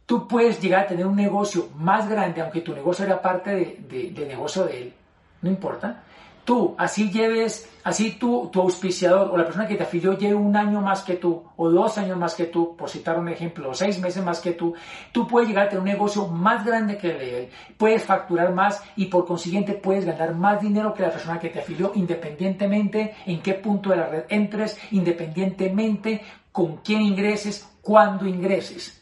Tú 0.05 0.25
puedes 0.25 0.61
llegar 0.61 0.85
a 0.85 0.87
tener 0.87 1.05
un 1.05 1.17
negocio 1.17 1.67
más 1.75 2.07
grande, 2.07 2.39
aunque 2.39 2.61
tu 2.61 2.73
negocio 2.73 3.03
era 3.03 3.21
parte 3.21 3.77
de, 3.89 4.11
del 4.11 4.27
negocio 4.29 4.63
de 4.63 4.83
él, 4.83 4.93
no 5.41 5.49
importa 5.49 6.05
tú, 6.47 6.75
así 6.77 7.11
lleves, 7.11 7.69
así 7.83 8.11
tú, 8.11 8.49
tu 8.49 8.61
auspiciador 8.61 9.29
o 9.29 9.37
la 9.37 9.43
persona 9.43 9.67
que 9.67 9.75
te 9.75 9.83
afilió 9.83 10.17
lleve 10.17 10.35
un 10.35 10.55
año 10.55 10.79
más 10.79 11.01
que 11.01 11.15
tú, 11.15 11.43
o 11.57 11.69
dos 11.69 11.97
años 11.97 12.17
más 12.17 12.35
que 12.35 12.45
tú, 12.45 12.73
por 12.77 12.89
citar 12.89 13.19
un 13.19 13.27
ejemplo, 13.27 13.69
o 13.69 13.73
seis 13.73 13.99
meses 13.99 14.23
más 14.23 14.39
que 14.39 14.53
tú, 14.53 14.73
tú 15.11 15.27
puedes 15.27 15.49
llegar 15.49 15.65
a 15.65 15.69
tener 15.69 15.81
un 15.81 15.89
negocio 15.89 16.25
más 16.29 16.65
grande 16.65 16.97
que 16.97 17.09
él, 17.09 17.49
puedes 17.75 18.05
facturar 18.05 18.53
más 18.53 18.81
y 18.95 19.07
por 19.07 19.25
consiguiente 19.25 19.73
puedes 19.73 20.05
ganar 20.05 20.33
más 20.35 20.61
dinero 20.61 20.93
que 20.93 21.03
la 21.03 21.11
persona 21.11 21.37
que 21.37 21.49
te 21.49 21.59
afilió, 21.59 21.91
independientemente 21.95 23.13
en 23.25 23.41
qué 23.41 23.55
punto 23.55 23.89
de 23.89 23.97
la 23.97 24.07
red 24.07 24.23
entres, 24.29 24.79
independientemente 24.91 26.21
con 26.53 26.77
quién 26.77 27.01
ingreses, 27.01 27.67
cuándo 27.81 28.25
ingreses 28.25 28.96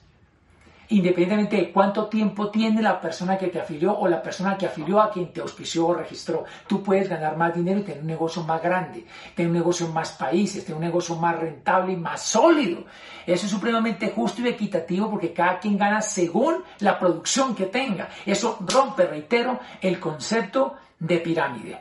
independientemente 0.89 1.57
de 1.57 1.71
cuánto 1.71 2.07
tiempo 2.07 2.49
tiene 2.49 2.81
la 2.81 2.99
persona 2.99 3.37
que 3.37 3.47
te 3.47 3.59
afilió 3.59 3.97
o 3.97 4.07
la 4.07 4.21
persona 4.21 4.57
que 4.57 4.65
afilió 4.65 5.01
a 5.01 5.11
quien 5.11 5.31
te 5.31 5.41
auspició 5.41 5.87
o 5.87 5.93
registró. 5.93 6.45
Tú 6.67 6.83
puedes 6.83 7.09
ganar 7.09 7.37
más 7.37 7.53
dinero 7.53 7.79
y 7.79 7.83
tener 7.83 8.01
un 8.01 8.07
negocio 8.07 8.43
más 8.43 8.61
grande, 8.61 9.05
tener 9.35 9.51
un 9.51 9.57
negocio 9.57 9.85
en 9.85 9.93
más 9.93 10.11
países, 10.11 10.63
tener 10.63 10.77
un 10.77 10.85
negocio 10.85 11.15
más 11.15 11.39
rentable 11.39 11.93
y 11.93 11.97
más 11.97 12.21
sólido. 12.21 12.83
Eso 13.25 13.45
es 13.45 13.51
supremamente 13.51 14.11
justo 14.15 14.41
y 14.41 14.47
equitativo 14.47 15.09
porque 15.09 15.33
cada 15.33 15.59
quien 15.59 15.77
gana 15.77 16.01
según 16.01 16.63
la 16.79 16.99
producción 16.99 17.55
que 17.55 17.65
tenga. 17.65 18.09
Eso 18.25 18.59
rompe, 18.61 19.05
reitero, 19.05 19.59
el 19.81 19.99
concepto 19.99 20.75
de 20.99 21.17
pirámide. 21.17 21.79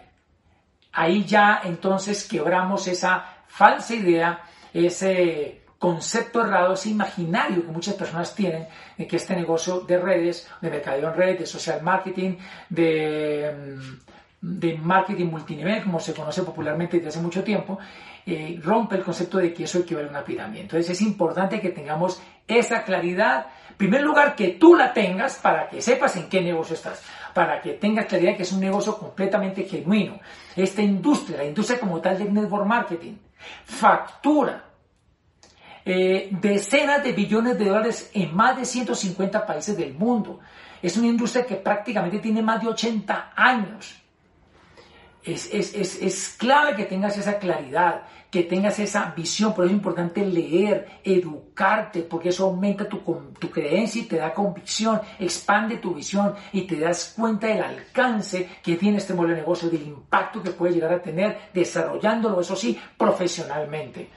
Ahí 0.92 1.24
ya 1.24 1.60
entonces 1.64 2.26
quebramos 2.28 2.86
esa 2.86 3.24
falsa 3.48 3.94
idea, 3.94 4.42
ese 4.72 5.63
concepto 5.84 6.40
errado, 6.40 6.72
ese 6.72 6.88
imaginario 6.88 7.62
que 7.62 7.70
muchas 7.70 7.92
personas 7.92 8.34
tienen 8.34 8.66
de 8.96 9.06
que 9.06 9.16
este 9.16 9.36
negocio 9.36 9.80
de 9.80 9.98
redes, 9.98 10.48
de 10.62 10.70
mercadeo 10.70 11.10
en 11.10 11.14
red, 11.14 11.38
de 11.38 11.44
social 11.44 11.82
marketing, 11.82 12.38
de, 12.70 13.54
mm, 13.54 14.60
de 14.60 14.78
marketing 14.78 15.26
multinivel, 15.26 15.82
como 15.82 16.00
se 16.00 16.14
conoce 16.14 16.42
popularmente 16.42 16.96
desde 16.96 17.10
hace 17.10 17.20
mucho 17.20 17.44
tiempo, 17.44 17.78
eh, 18.24 18.58
rompe 18.64 18.96
el 18.96 19.04
concepto 19.04 19.36
de 19.36 19.52
que 19.52 19.64
eso 19.64 19.80
equivale 19.80 20.06
a 20.06 20.10
una 20.10 20.24
pirámide. 20.24 20.62
Entonces 20.62 20.88
es 20.88 21.02
importante 21.02 21.60
que 21.60 21.68
tengamos 21.68 22.18
esa 22.48 22.82
claridad. 22.82 23.48
En 23.68 23.76
primer 23.76 24.00
lugar, 24.00 24.34
que 24.34 24.52
tú 24.52 24.74
la 24.74 24.90
tengas 24.90 25.36
para 25.36 25.68
que 25.68 25.82
sepas 25.82 26.16
en 26.16 26.30
qué 26.30 26.40
negocio 26.40 26.76
estás, 26.76 27.02
para 27.34 27.60
que 27.60 27.74
tengas 27.74 28.06
claridad 28.06 28.38
que 28.38 28.44
es 28.44 28.52
un 28.52 28.60
negocio 28.60 28.96
completamente 28.96 29.64
genuino. 29.64 30.18
Esta 30.56 30.80
industria, 30.80 31.36
la 31.36 31.44
industria 31.44 31.78
como 31.78 32.00
tal 32.00 32.16
del 32.16 32.32
network 32.32 32.64
marketing, 32.64 33.16
factura 33.66 34.73
eh, 35.84 36.28
decenas 36.40 37.02
de 37.04 37.12
billones 37.12 37.58
de 37.58 37.66
dólares 37.66 38.10
en 38.14 38.34
más 38.34 38.56
de 38.56 38.64
150 38.64 39.46
países 39.46 39.76
del 39.76 39.94
mundo. 39.94 40.40
Es 40.80 40.96
una 40.96 41.08
industria 41.08 41.46
que 41.46 41.56
prácticamente 41.56 42.18
tiene 42.18 42.42
más 42.42 42.62
de 42.62 42.68
80 42.68 43.32
años. 43.36 44.00
Es, 45.22 45.52
es, 45.52 45.74
es, 45.74 46.02
es, 46.02 46.36
clave 46.38 46.76
que 46.76 46.84
tengas 46.84 47.16
esa 47.16 47.38
claridad, 47.38 48.02
que 48.30 48.42
tengas 48.42 48.78
esa 48.78 49.14
visión, 49.16 49.54
por 49.54 49.64
eso 49.64 49.72
es 49.72 49.78
importante 49.78 50.26
leer, 50.26 51.00
educarte, 51.02 52.02
porque 52.02 52.28
eso 52.28 52.44
aumenta 52.44 52.86
tu, 52.86 52.98
tu 53.38 53.50
creencia 53.50 54.02
y 54.02 54.04
te 54.04 54.16
da 54.16 54.34
convicción, 54.34 55.00
expande 55.18 55.78
tu 55.78 55.94
visión 55.94 56.34
y 56.52 56.62
te 56.62 56.78
das 56.78 57.14
cuenta 57.16 57.46
del 57.46 57.62
alcance 57.62 58.50
que 58.62 58.76
tiene 58.76 58.98
este 58.98 59.14
modelo 59.14 59.34
de 59.34 59.40
negocio, 59.40 59.70
del 59.70 59.84
impacto 59.84 60.42
que 60.42 60.50
puede 60.50 60.74
llegar 60.74 60.92
a 60.92 61.00
tener 61.00 61.48
desarrollándolo, 61.54 62.42
eso 62.42 62.54
sí, 62.54 62.78
profesionalmente. 62.98 64.10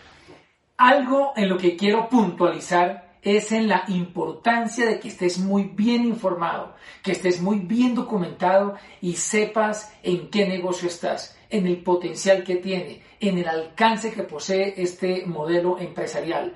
Algo 0.78 1.34
en 1.36 1.50
lo 1.50 1.58
que 1.58 1.76
quiero 1.76 2.08
puntualizar 2.08 3.16
es 3.24 3.52
en 3.52 3.68
la 3.68 3.86
importancia 3.88 4.86
de 4.86 5.00
que 5.00 5.08
estés 5.08 5.40
muy 5.40 5.64
bien 5.64 6.06
informado, 6.06 6.76
que 7.02 7.14
estés 7.14 7.42
muy 7.42 7.58
bien 7.58 7.96
documentado 7.96 8.76
y 9.02 9.14
sepas 9.14 9.92
en 10.04 10.30
qué 10.30 10.48
negocio 10.48 10.88
estás, 10.88 11.36
en 11.50 11.66
el 11.66 11.78
potencial 11.78 12.44
que 12.44 12.58
tiene, 12.58 13.02
en 13.20 13.40
el 13.40 13.48
alcance 13.48 14.14
que 14.14 14.22
posee 14.22 14.76
este 14.78 15.26
modelo 15.26 15.80
empresarial, 15.80 16.56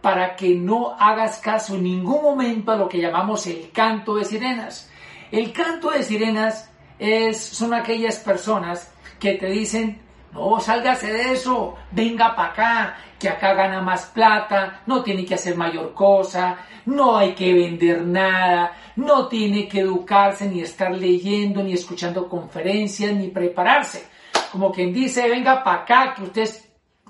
para 0.00 0.34
que 0.34 0.54
no 0.54 0.94
hagas 0.98 1.36
caso 1.36 1.74
en 1.74 1.84
ningún 1.84 2.22
momento 2.22 2.72
a 2.72 2.76
lo 2.76 2.88
que 2.88 3.02
llamamos 3.02 3.46
el 3.46 3.70
canto 3.70 4.14
de 4.14 4.24
sirenas. 4.24 4.90
El 5.30 5.52
canto 5.52 5.90
de 5.90 6.02
sirenas 6.04 6.70
es, 6.98 7.38
son 7.38 7.74
aquellas 7.74 8.18
personas 8.18 8.90
que 9.20 9.34
te 9.34 9.50
dicen 9.50 10.07
no, 10.32 10.60
sálgase 10.60 11.12
de 11.12 11.32
eso, 11.32 11.76
venga 11.90 12.36
para 12.36 12.48
acá, 12.50 12.96
que 13.18 13.28
acá 13.28 13.54
gana 13.54 13.80
más 13.80 14.06
plata, 14.06 14.82
no 14.86 15.02
tiene 15.02 15.24
que 15.24 15.34
hacer 15.34 15.56
mayor 15.56 15.94
cosa, 15.94 16.58
no 16.86 17.16
hay 17.16 17.34
que 17.34 17.52
vender 17.52 18.02
nada, 18.02 18.72
no 18.96 19.28
tiene 19.28 19.66
que 19.68 19.80
educarse, 19.80 20.48
ni 20.48 20.60
estar 20.60 20.92
leyendo, 20.92 21.62
ni 21.62 21.72
escuchando 21.72 22.28
conferencias, 22.28 23.12
ni 23.12 23.28
prepararse. 23.28 24.08
Como 24.52 24.72
quien 24.72 24.92
dice, 24.92 25.28
venga 25.28 25.62
para 25.64 25.82
acá, 25.82 26.14
que 26.14 26.22
usted 26.24 26.48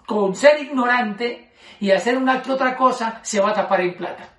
con 0.07 0.35
ser 0.35 0.63
ignorante 0.63 1.53
y 1.81 1.91
hacer 1.91 2.17
una 2.17 2.41
que 2.41 2.53
otra 2.53 2.77
cosa 2.77 3.21
se 3.23 3.41
va 3.41 3.51
a 3.51 3.55
tapar 3.55 3.83
en 3.83 3.97
plata. 3.97 4.31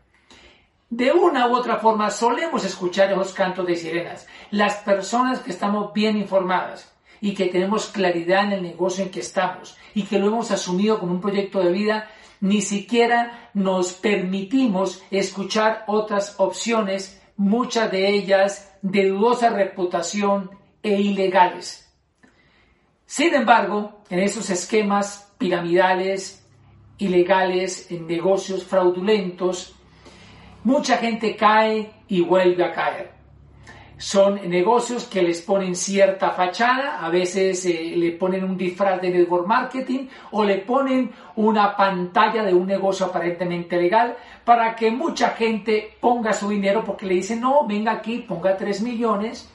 De 0.90 1.12
una 1.12 1.48
u 1.48 1.56
otra 1.56 1.78
forma 1.78 2.10
solemos 2.10 2.66
escuchar 2.66 3.12
esos 3.12 3.34
cantos 3.34 3.68
de 3.68 3.76
sirenas. 3.76 4.28
Las 4.50 4.78
personas 4.78 5.40
que 5.40 5.52
estamos 5.52 5.94
bien 5.94 6.18
informadas, 6.18 6.92
y 7.22 7.34
que 7.34 7.46
tenemos 7.46 7.88
claridad 7.88 8.46
en 8.46 8.54
el 8.54 8.64
negocio 8.64 9.04
en 9.04 9.12
que 9.12 9.20
estamos 9.20 9.78
y 9.94 10.04
que 10.04 10.20
lo 10.20 10.28
hemos 10.28 10.52
asumido 10.52 11.00
como 11.00 11.14
un 11.14 11.22
proyecto 11.22 11.60
de 11.60 11.72
vida, 11.72 12.10
ni 12.42 12.62
siquiera 12.62 13.50
nos 13.54 13.94
permitimos 13.94 15.04
escuchar 15.12 15.84
otras 15.88 16.36
opciones, 16.38 17.22
muchas 17.36 17.92
de 17.92 18.10
ellas 18.10 18.78
de 18.82 19.10
dudosa 19.10 19.50
reputación 19.50 20.52
e 20.82 21.02
ilegales. 21.02 21.90
Sin 23.06 23.34
embargo, 23.34 24.02
en 24.10 24.20
esos 24.20 24.50
esquemas 24.50 25.34
piramidales, 25.38 26.46
ilegales, 26.98 27.90
en 27.92 28.08
negocios 28.08 28.64
fraudulentos, 28.64 29.76
mucha 30.64 30.98
gente 30.98 31.36
cae 31.36 31.92
y 32.08 32.22
vuelve 32.22 32.64
a 32.64 32.74
caer. 32.74 33.19
Son 34.00 34.50
negocios 34.50 35.04
que 35.04 35.22
les 35.22 35.42
ponen 35.42 35.76
cierta 35.76 36.30
fachada, 36.30 37.06
a 37.06 37.10
veces 37.10 37.66
eh, 37.66 37.94
le 37.98 38.14
ponen 38.14 38.46
un 38.46 38.56
disfraz 38.56 39.02
de 39.02 39.10
network 39.10 39.46
marketing 39.46 40.08
o 40.32 40.46
le 40.46 40.60
ponen 40.60 41.12
una 41.36 41.76
pantalla 41.76 42.44
de 42.44 42.54
un 42.54 42.66
negocio 42.66 43.08
aparentemente 43.08 43.76
legal 43.76 44.16
para 44.46 44.74
que 44.74 44.90
mucha 44.90 45.32
gente 45.32 45.98
ponga 46.00 46.32
su 46.32 46.48
dinero 46.48 46.82
porque 46.86 47.06
le 47.06 47.16
dicen, 47.16 47.42
no, 47.42 47.68
venga 47.68 47.92
aquí, 47.92 48.20
ponga 48.20 48.56
3 48.56 48.84
millones, 48.84 49.50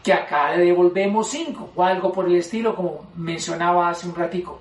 que 0.00 0.12
acá 0.12 0.54
le 0.54 0.66
devolvemos 0.66 1.28
5 1.30 1.72
o 1.74 1.82
algo 1.82 2.12
por 2.12 2.26
el 2.26 2.36
estilo, 2.36 2.76
como 2.76 3.06
mencionaba 3.16 3.90
hace 3.90 4.06
un 4.06 4.14
ratico. 4.14 4.60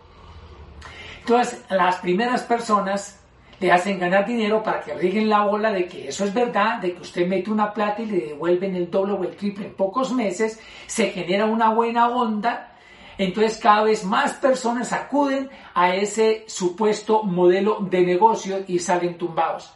Entonces, 1.19 1.63
las 1.69 1.97
primeras 1.97 2.41
personas 2.41 3.20
le 3.61 3.71
hacen 3.71 3.99
ganar 3.99 4.25
dinero 4.25 4.63
para 4.63 4.81
que 4.81 4.95
rieguen 4.95 5.29
la 5.29 5.43
bola 5.43 5.71
de 5.71 5.85
que 5.85 6.07
eso 6.07 6.25
es 6.25 6.33
verdad, 6.33 6.79
de 6.79 6.93
que 6.93 7.01
usted 7.01 7.27
mete 7.27 7.51
una 7.51 7.71
plata 7.71 8.01
y 8.01 8.07
le 8.07 8.25
devuelven 8.29 8.75
el 8.75 8.89
doble 8.89 9.13
o 9.13 9.23
el 9.23 9.35
triple 9.35 9.67
en 9.67 9.75
pocos 9.75 10.11
meses, 10.11 10.59
se 10.87 11.11
genera 11.11 11.45
una 11.45 11.69
buena 11.69 12.09
onda, 12.09 12.75
entonces 13.19 13.59
cada 13.59 13.83
vez 13.83 14.03
más 14.03 14.33
personas 14.33 14.91
acuden 14.91 15.47
a 15.75 15.95
ese 15.95 16.43
supuesto 16.47 17.21
modelo 17.21 17.77
de 17.81 18.01
negocio 18.01 18.63
y 18.67 18.79
salen 18.79 19.15
tumbados. 19.19 19.71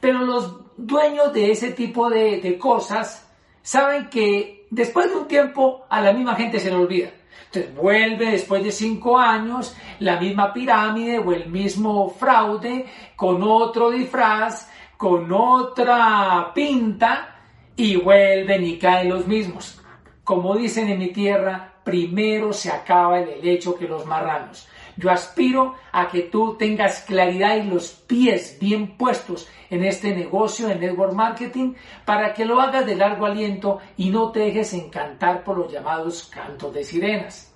Pero 0.00 0.18
los 0.18 0.76
dueños 0.76 1.32
de 1.32 1.50
ese 1.50 1.70
tipo 1.70 2.10
de, 2.10 2.42
de 2.42 2.58
cosas 2.58 3.26
saben 3.62 4.10
que 4.10 4.66
después 4.68 5.08
de 5.08 5.16
un 5.16 5.26
tiempo 5.26 5.86
a 5.88 6.02
la 6.02 6.12
misma 6.12 6.34
gente 6.34 6.60
se 6.60 6.68
le 6.68 6.76
olvida. 6.76 7.08
Entonces 7.54 7.74
vuelve 7.76 8.32
después 8.32 8.64
de 8.64 8.72
cinco 8.72 9.16
años 9.16 9.76
la 10.00 10.18
misma 10.18 10.52
pirámide 10.52 11.20
o 11.20 11.32
el 11.32 11.48
mismo 11.48 12.10
fraude 12.10 12.86
con 13.14 13.44
otro 13.44 13.92
disfraz, 13.92 14.68
con 14.96 15.30
otra 15.32 16.50
pinta 16.52 17.36
y 17.76 17.94
vuelven 17.96 18.64
y 18.64 18.76
caen 18.76 19.10
los 19.10 19.28
mismos. 19.28 19.80
Como 20.24 20.56
dicen 20.56 20.88
en 20.88 20.98
mi 20.98 21.12
tierra, 21.12 21.74
primero 21.84 22.52
se 22.52 22.72
acaba 22.72 23.20
el 23.20 23.28
helecho 23.28 23.76
que 23.76 23.86
los 23.86 24.04
marranos. 24.04 24.66
Yo 24.96 25.10
aspiro 25.10 25.74
a 25.92 26.08
que 26.08 26.22
tú 26.22 26.56
tengas 26.56 27.00
claridad 27.00 27.56
y 27.56 27.64
los 27.64 27.90
pies 27.90 28.58
bien 28.60 28.96
puestos 28.96 29.48
en 29.70 29.84
este 29.84 30.14
negocio 30.14 30.68
de 30.68 30.76
network 30.76 31.12
marketing 31.12 31.74
para 32.04 32.32
que 32.32 32.44
lo 32.44 32.60
hagas 32.60 32.86
de 32.86 32.94
largo 32.94 33.26
aliento 33.26 33.80
y 33.96 34.10
no 34.10 34.30
te 34.30 34.40
dejes 34.40 34.72
encantar 34.74 35.42
por 35.42 35.58
los 35.58 35.72
llamados 35.72 36.24
cantos 36.24 36.72
de 36.72 36.84
sirenas. 36.84 37.52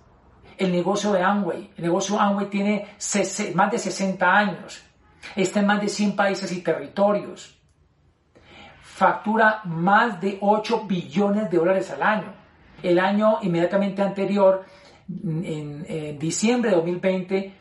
El 0.57 0.73
negocio 0.73 1.12
de 1.12 1.23
Amway, 1.23 1.71
el 1.76 1.85
negocio 1.85 2.18
Amway 2.18 2.50
tiene 2.50 2.88
más 3.54 3.71
de 3.71 3.78
60 3.78 4.37
años, 4.37 4.83
está 5.37 5.61
en 5.61 5.66
más 5.66 5.80
de 5.80 5.88
100 5.88 6.16
países 6.16 6.50
y 6.50 6.62
territorios. 6.62 7.54
factura 8.80 9.61
más 9.64 10.21
de 10.21 10.38
8 10.40 10.83
billones 10.87 11.49
de 11.49 11.57
dólares 11.57 11.88
al 11.92 12.02
año. 12.02 12.35
El 12.83 12.99
año 12.99 13.38
inmediatamente 13.42 14.02
anterior, 14.02 14.64
en, 15.09 16.19
diciembre 16.19 16.71
de 16.71 16.77
2020, 16.77 17.55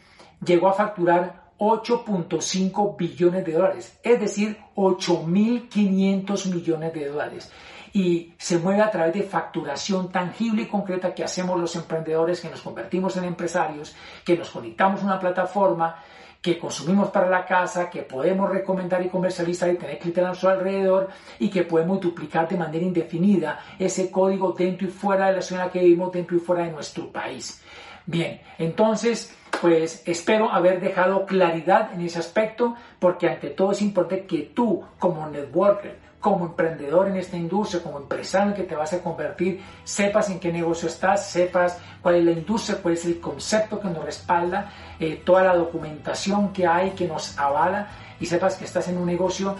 llegó 0.45 0.69
a 0.69 0.73
facturar 0.73 1.47
8.5 1.57 2.97
billones 2.97 3.45
de 3.45 3.53
dólares, 3.53 3.99
es 4.03 4.19
decir, 4.19 4.57
8.500 4.75 6.53
millones 6.53 6.93
de 6.93 7.07
dólares. 7.07 7.51
Y 7.93 8.33
se 8.37 8.59
mueve 8.59 8.81
a 8.81 8.91
través 8.91 9.13
de 9.13 9.23
facturación 9.23 10.11
tangible 10.11 10.63
y 10.63 10.67
concreta 10.67 11.15
que 11.15 11.23
hacemos 11.23 11.59
los 11.59 11.75
emprendedores, 11.75 12.41
que 12.41 12.49
nos 12.49 12.61
convertimos 12.61 13.17
en 13.17 13.23
empresarios, 13.23 13.95
que 14.23 14.37
nos 14.37 14.49
conectamos 14.49 15.01
a 15.01 15.05
una 15.05 15.19
plataforma, 15.19 16.03
que 16.47 16.57
consumimos 16.57 17.09
para 17.09 17.29
la 17.29 17.45
casa, 17.45 17.89
que 17.89 18.03
podemos 18.03 18.49
recomendar 18.49 19.05
y 19.05 19.09
comercializar 19.09 19.69
y 19.69 19.75
tener 19.75 19.99
clientes 19.99 20.23
a 20.23 20.27
nuestro 20.27 20.49
alrededor 20.49 21.09
y 21.39 21.49
que 21.49 21.63
podemos 21.63 21.99
duplicar 21.99 22.47
de 22.47 22.55
manera 22.55 22.85
indefinida 22.85 23.59
ese 23.77 24.09
código 24.09 24.53
dentro 24.53 24.87
y 24.87 24.91
fuera 24.91 25.27
de 25.27 25.33
la 25.33 25.41
ciudad 25.41 25.69
que 25.69 25.79
vivimos, 25.79 26.13
dentro 26.13 26.37
y 26.37 26.39
fuera 26.39 26.63
de 26.63 26.71
nuestro 26.71 27.11
país. 27.11 27.61
Bien, 28.05 28.39
entonces, 28.57 29.35
pues 29.59 30.03
espero 30.05 30.49
haber 30.49 30.79
dejado 30.79 31.25
claridad 31.25 31.93
en 31.93 31.99
ese 31.99 32.19
aspecto 32.19 32.75
porque 32.97 33.27
ante 33.27 33.49
todo 33.49 33.73
es 33.73 33.81
importante 33.81 34.25
que 34.25 34.43
tú 34.43 34.85
como 34.99 35.27
networker, 35.27 35.97
como 36.19 36.45
emprendedor 36.45 37.07
en 37.07 37.17
esta 37.17 37.37
industria, 37.37 37.83
como 37.83 37.99
empresario 37.99 38.53
que 38.53 38.63
te 38.63 38.75
vas 38.75 38.91
a 38.93 39.01
convertir, 39.01 39.61
sepas 39.83 40.29
en 40.29 40.39
qué 40.39 40.51
negocio 40.51 40.87
estás, 40.87 41.29
sepas 41.29 41.77
cuál 42.01 42.15
es 42.15 42.25
la 42.25 42.31
industria, 42.31 42.79
cuál 42.81 42.95
es 42.95 43.05
el 43.05 43.19
concepto 43.19 43.79
que 43.79 43.87
nos 43.87 44.03
respalda, 44.03 44.71
eh, 44.99 45.21
toda 45.23 45.43
la 45.43 45.55
documentación 45.55 46.51
que 46.51 46.65
hay 46.65 46.91
que 46.91 47.07
nos 47.07 47.37
avala 47.37 47.87
y 48.19 48.25
sepas 48.25 48.55
que 48.55 48.65
estás 48.65 48.87
en 48.87 48.97
un 48.97 49.05
negocio 49.05 49.55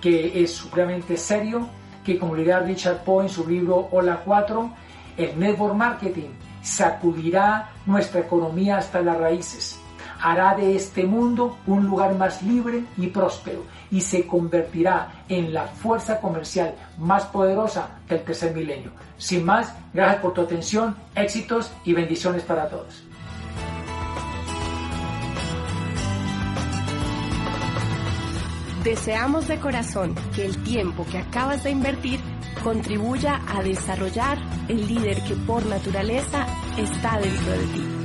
que 0.00 0.42
es 0.42 0.52
supremamente 0.52 1.16
serio, 1.16 1.66
que 2.04 2.18
como 2.18 2.36
dirá 2.36 2.60
Richard 2.60 3.04
Poe 3.04 3.24
en 3.24 3.30
su 3.30 3.48
libro 3.48 3.88
Hola 3.92 4.20
4, 4.24 4.70
el 5.16 5.38
network 5.38 5.74
marketing 5.74 6.30
sacudirá 6.62 7.70
nuestra 7.86 8.20
economía 8.20 8.78
hasta 8.78 9.00
las 9.00 9.18
raíces 9.18 9.82
hará 10.22 10.54
de 10.54 10.76
este 10.76 11.04
mundo 11.04 11.58
un 11.66 11.84
lugar 11.84 12.14
más 12.14 12.42
libre 12.42 12.84
y 12.96 13.08
próspero 13.08 13.64
y 13.92 14.00
se 14.00 14.26
convertirá 14.26 15.24
en 15.28 15.52
la 15.52 15.68
fuerza 15.68 16.20
comercial 16.20 16.74
más 16.98 17.26
poderosa 17.26 18.00
del 18.08 18.22
tercer 18.24 18.52
milenio. 18.54 18.90
Sin 19.18 19.44
más, 19.44 19.72
gracias 19.92 20.22
por 20.22 20.32
tu 20.32 20.40
atención, 20.40 20.96
éxitos 21.14 21.70
y 21.84 21.92
bendiciones 21.92 22.42
para 22.42 22.68
todos. 22.68 23.04
Deseamos 28.82 29.46
de 29.46 29.60
corazón 29.60 30.16
que 30.34 30.44
el 30.44 30.60
tiempo 30.64 31.06
que 31.08 31.18
acabas 31.18 31.62
de 31.62 31.70
invertir 31.70 32.18
contribuya 32.64 33.40
a 33.46 33.62
desarrollar 33.62 34.38
el 34.68 34.88
líder 34.88 35.22
que 35.22 35.34
por 35.34 35.64
naturaleza 35.66 36.46
está 36.76 37.20
dentro 37.20 37.52
de 37.52 37.66
ti. 37.66 38.01